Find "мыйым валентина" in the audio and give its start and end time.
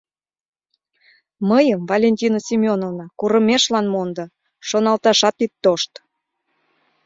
1.49-2.39